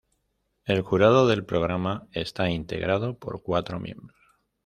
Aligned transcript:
El 0.65 0.81
jurado 0.81 1.27
del 1.27 1.45
programa 1.45 2.07
está 2.11 2.49
integrado 2.49 3.19
por 3.19 3.43
cuatro 3.43 3.79
miembros. 3.79 4.17